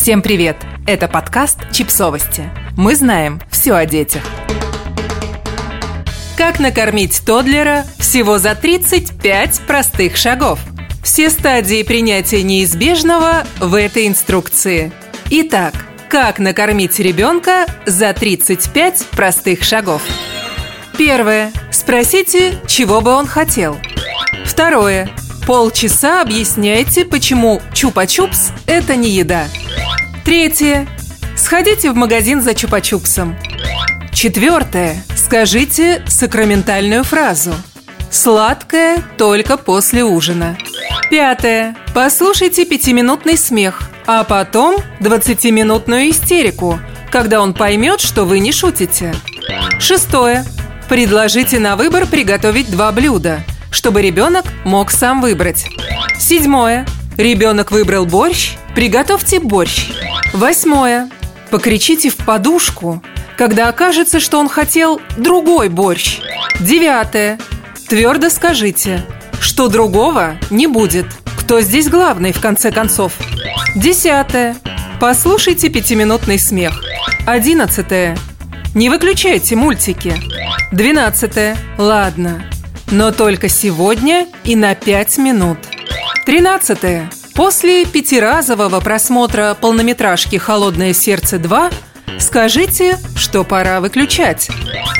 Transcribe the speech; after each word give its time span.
Всем 0.00 0.22
привет! 0.22 0.56
Это 0.86 1.08
подкаст 1.08 1.58
«Чипсовости». 1.72 2.48
Мы 2.74 2.96
знаем 2.96 3.38
все 3.50 3.74
о 3.74 3.84
детях. 3.84 4.22
Как 6.38 6.58
накормить 6.58 7.20
тодлера 7.26 7.84
всего 7.98 8.38
за 8.38 8.54
35 8.54 9.60
простых 9.66 10.16
шагов? 10.16 10.58
Все 11.04 11.28
стадии 11.28 11.82
принятия 11.82 12.42
неизбежного 12.42 13.46
в 13.58 13.74
этой 13.74 14.08
инструкции. 14.08 14.90
Итак, 15.28 15.74
как 16.08 16.38
накормить 16.38 16.98
ребенка 16.98 17.66
за 17.84 18.14
35 18.14 19.04
простых 19.10 19.64
шагов? 19.64 20.00
Первое. 20.96 21.52
Спросите, 21.70 22.58
чего 22.66 23.02
бы 23.02 23.10
он 23.10 23.26
хотел. 23.26 23.76
Второе. 24.46 25.10
Полчаса 25.46 26.22
объясняйте, 26.22 27.04
почему 27.04 27.60
чупа-чупс– 27.74 28.52
это 28.66 28.96
не 28.96 29.10
еда. 29.10 29.46
Третье. 30.24 30.86
Сходите 31.36 31.90
в 31.90 31.96
магазин 31.96 32.42
за 32.42 32.50
чупа-чупсом. 32.50 33.34
Четвертое. 34.12 35.02
Скажите 35.16 36.02
сакраментальную 36.06 37.04
фразу. 37.04 37.54
Сладкое 38.10 39.02
только 39.16 39.56
после 39.56 40.04
ужина. 40.04 40.58
Пятое. 41.10 41.76
Послушайте 41.94 42.64
пятиминутный 42.64 43.36
смех, 43.36 43.82
а 44.06 44.24
потом 44.24 44.76
двадцатиминутную 45.00 46.10
истерику, 46.10 46.78
когда 47.10 47.40
он 47.40 47.54
поймет, 47.54 48.00
что 48.00 48.24
вы 48.24 48.40
не 48.40 48.52
шутите. 48.52 49.14
Шестое. 49.78 50.44
Предложите 50.88 51.58
на 51.58 51.76
выбор 51.76 52.06
приготовить 52.06 52.70
два 52.70 52.92
блюда, 52.92 53.40
чтобы 53.70 54.02
ребенок 54.02 54.44
мог 54.64 54.90
сам 54.90 55.20
выбрать. 55.20 55.66
Седьмое. 56.18 56.86
Ребенок 57.16 57.70
выбрал 57.70 58.06
борщ, 58.06 58.52
приготовьте 58.80 59.40
борщ. 59.40 59.90
Восьмое. 60.32 61.10
Покричите 61.50 62.08
в 62.08 62.16
подушку, 62.16 63.02
когда 63.36 63.68
окажется, 63.68 64.20
что 64.20 64.38
он 64.38 64.48
хотел 64.48 65.02
другой 65.18 65.68
борщ. 65.68 66.20
Девятое. 66.60 67.38
Твердо 67.90 68.30
скажите, 68.30 69.04
что 69.38 69.68
другого 69.68 70.38
не 70.48 70.66
будет. 70.66 71.04
Кто 71.38 71.60
здесь 71.60 71.90
главный, 71.90 72.32
в 72.32 72.40
конце 72.40 72.72
концов? 72.72 73.12
Десятое. 73.76 74.56
Послушайте 74.98 75.68
пятиминутный 75.68 76.38
смех. 76.38 76.82
Одиннадцатое. 77.26 78.16
Не 78.74 78.88
выключайте 78.88 79.56
мультики. 79.56 80.14
Двенадцатое. 80.72 81.58
Ладно. 81.76 82.46
Но 82.90 83.12
только 83.12 83.50
сегодня 83.50 84.26
и 84.44 84.56
на 84.56 84.74
пять 84.74 85.18
минут. 85.18 85.58
Тринадцатое. 86.24 87.10
После 87.40 87.86
пятиразового 87.86 88.80
просмотра 88.80 89.56
полнометражки 89.58 90.36
«Холодное 90.36 90.92
сердце 90.92 91.38
2» 91.38 91.72
скажите, 92.18 92.98
что 93.16 93.44
пора 93.44 93.80
выключать. 93.80 94.50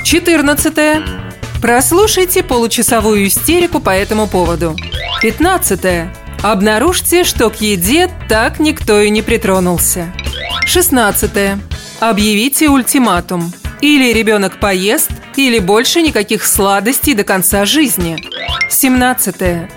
14. 0.04 1.02
Прослушайте 1.60 2.42
получасовую 2.42 3.26
истерику 3.26 3.78
по 3.78 3.90
этому 3.90 4.26
поводу. 4.26 4.74
15. 5.20 6.08
Обнаружьте, 6.42 7.24
что 7.24 7.50
к 7.50 7.56
еде 7.56 8.08
так 8.26 8.58
никто 8.58 8.98
и 9.02 9.10
не 9.10 9.20
притронулся. 9.20 10.10
16. 10.64 11.58
Объявите 12.00 12.70
ультиматум. 12.70 13.52
Или 13.82 14.14
ребенок 14.14 14.58
поест, 14.58 15.10
или 15.36 15.58
больше 15.58 16.00
никаких 16.00 16.46
сладостей 16.46 17.12
до 17.12 17.22
конца 17.22 17.66
жизни. 17.66 18.16
17. 18.70 19.68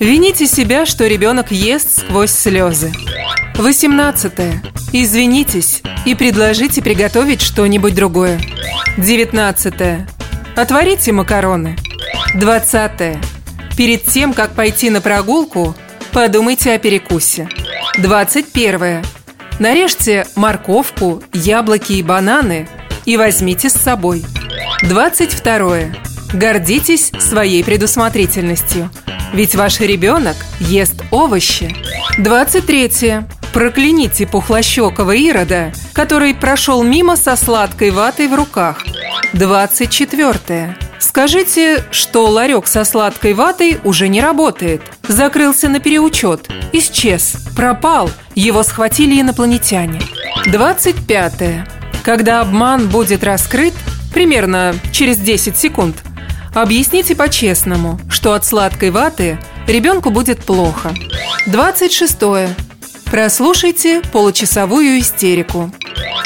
Вините 0.00 0.46
себя, 0.46 0.86
что 0.86 1.06
ребенок 1.06 1.50
ест 1.50 2.00
сквозь 2.00 2.32
слезы. 2.32 2.92
18. 3.56 4.32
Извинитесь 4.92 5.82
и 6.04 6.14
предложите 6.14 6.82
приготовить 6.82 7.40
что-нибудь 7.40 7.94
другое. 7.94 8.40
19. 8.98 9.74
Отварите 10.56 11.12
макароны. 11.12 11.76
20. 12.34 13.18
Перед 13.76 14.04
тем, 14.06 14.34
как 14.34 14.54
пойти 14.54 14.90
на 14.90 15.00
прогулку, 15.00 15.74
подумайте 16.12 16.72
о 16.72 16.78
перекусе. 16.78 17.48
21. 17.98 19.04
Нарежьте 19.60 20.26
морковку, 20.34 21.22
яблоки 21.32 21.92
и 21.92 22.02
бананы 22.02 22.68
и 23.04 23.16
возьмите 23.16 23.70
с 23.70 23.74
собой. 23.74 24.24
22. 24.82 25.76
Гордитесь 26.32 27.12
своей 27.20 27.62
предусмотрительностью– 27.62 28.90
ведь 29.34 29.54
ваш 29.56 29.80
ребенок 29.80 30.36
ест 30.60 30.94
овощи. 31.10 31.74
23. 32.18 33.22
Прокляните 33.52 34.26
пухлощекого 34.26 35.12
Ирода, 35.12 35.72
который 35.92 36.34
прошел 36.34 36.82
мимо 36.82 37.16
со 37.16 37.36
сладкой 37.36 37.90
ватой 37.90 38.28
в 38.28 38.34
руках. 38.34 38.82
24. 39.32 40.76
Скажите, 41.00 41.84
что 41.90 42.26
ларек 42.26 42.66
со 42.66 42.84
сладкой 42.84 43.34
ватой 43.34 43.78
уже 43.84 44.08
не 44.08 44.20
работает. 44.20 44.82
Закрылся 45.06 45.68
на 45.68 45.80
переучет. 45.80 46.48
Исчез. 46.72 47.36
Пропал. 47.56 48.10
Его 48.34 48.62
схватили 48.62 49.20
инопланетяне. 49.20 50.00
25. 50.46 51.66
Когда 52.02 52.40
обман 52.40 52.88
будет 52.88 53.24
раскрыт, 53.24 53.74
примерно 54.12 54.74
через 54.92 55.18
10 55.18 55.56
секунд– 55.56 55.96
Объясните 56.54 57.16
по-честному, 57.16 57.98
что 58.08 58.32
от 58.32 58.44
сладкой 58.44 58.90
ваты 58.90 59.38
ребенку 59.66 60.10
будет 60.10 60.44
плохо. 60.44 60.94
26. 61.48 62.16
Прослушайте 63.06 64.02
получасовую 64.12 65.00
истерику. 65.00 65.72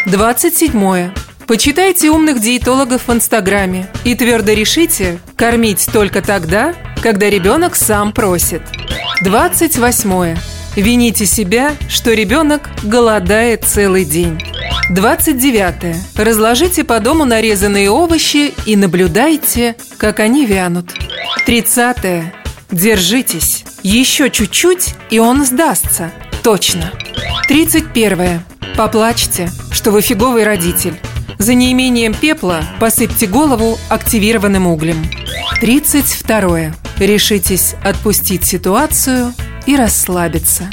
27. 0.05 1.13
Почитайте 1.47 2.11
умных 2.11 2.41
диетологов 2.41 3.09
в 3.09 3.13
Инстаграме 3.13 3.89
и 4.05 4.15
твердо 4.15 4.53
решите 4.53 5.19
кормить 5.35 5.89
только 5.91 6.21
тогда, 6.21 6.75
когда 7.03 7.31
ребенок 7.31 7.75
сам 7.75 8.13
просит. 8.13 8.61
28. 9.23 10.37
Вините 10.77 11.25
себя, 11.25 11.75
что 11.89 12.13
ребенок 12.13 12.69
голодает 12.83 13.65
целый 13.65 14.05
день. 14.05 14.39
29. 14.91 16.17
Разложите 16.17 16.83
по 16.83 16.99
дому 16.99 17.25
нарезанные 17.25 17.91
овощи 17.91 18.55
и 18.65 18.75
наблюдайте, 18.75 19.77
как 19.99 20.21
они 20.21 20.47
вянут. 20.47 20.91
30. 21.45 22.33
Держитесь. 22.71 23.65
Еще 23.83 24.31
чуть-чуть, 24.31 24.95
и 25.11 25.19
он 25.19 25.45
сдастся. 25.45 26.11
Точно. 26.43 26.93
31. 27.49 28.41
Поплачьте, 28.77 29.51
что 29.71 29.91
вы 29.91 30.01
фиговый 30.01 30.45
родитель. 30.45 30.99
За 31.39 31.55
неимением 31.55 32.15
пепла 32.15 32.63
посыпьте 32.81 33.27
голову 33.27 33.79
активированным 33.91 34.67
углем. 34.67 35.05
32. 35.61 36.73
Решитесь 36.99 37.75
отпустить 37.85 38.45
ситуацию 38.45 39.35
и 39.67 39.77
расслабиться. 39.77 40.69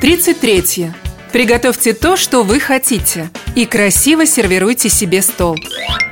33. 0.00 0.92
Приготовьте 1.32 1.94
то, 1.94 2.16
что 2.16 2.44
вы 2.44 2.60
хотите, 2.60 3.28
и 3.54 3.66
красиво 3.66 4.26
сервируйте 4.26 4.88
себе 4.88 5.22
стол. 5.22 5.56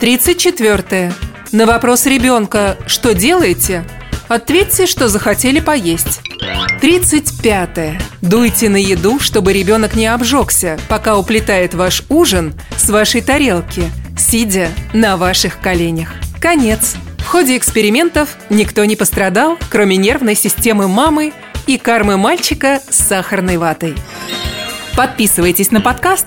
34. 0.00 1.12
На 1.52 1.66
вопрос 1.66 2.06
ребенка 2.06 2.76
«Что 2.86 3.14
делаете?» 3.14 3.84
Ответьте, 4.28 4.86
что 4.86 5.08
захотели 5.08 5.60
поесть. 5.60 6.20
35. 6.80 8.00
Дуйте 8.22 8.70
на 8.70 8.78
еду, 8.78 9.20
чтобы 9.20 9.52
ребенок 9.52 9.94
не 9.94 10.06
обжегся, 10.06 10.78
пока 10.88 11.18
уплетает 11.18 11.74
ваш 11.74 12.02
ужин 12.08 12.54
с 12.78 12.88
вашей 12.88 13.20
тарелки, 13.20 13.84
сидя 14.16 14.68
на 14.94 15.18
ваших 15.18 15.60
коленях. 15.60 16.14
Конец. 16.40 16.94
В 17.18 17.26
ходе 17.26 17.58
экспериментов 17.58 18.36
никто 18.48 18.84
не 18.86 18.96
пострадал, 18.96 19.58
кроме 19.68 19.98
нервной 19.98 20.34
системы 20.34 20.88
мамы 20.88 21.34
и 21.66 21.76
кармы 21.76 22.16
мальчика 22.16 22.80
с 22.88 22.96
сахарной 23.06 23.58
ватой. 23.58 23.94
Подписывайтесь 24.96 25.70
на 25.70 25.82
подкаст, 25.82 26.26